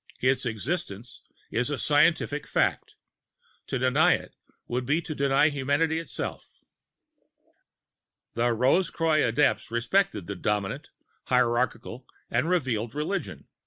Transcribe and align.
Its 0.21 0.47
existence 0.47 1.21
is 1.51 1.69
a 1.69 1.77
scientific 1.77 2.47
fact; 2.47 2.95
to 3.67 3.77
deny 3.77 4.13
it, 4.15 4.33
would 4.67 4.83
be 4.83 4.99
to 4.99 5.13
deny 5.13 5.49
humanity 5.49 5.99
itself. 5.99 6.57
The 8.33 8.51
Rose 8.51 8.89
Croix 8.89 9.23
Adepts 9.23 9.69
respected 9.69 10.25
the 10.25 10.35
dominant, 10.35 10.89
hierarchical, 11.25 12.07
and 12.31 12.49
revealed 12.49 12.95
religion. 12.95 13.47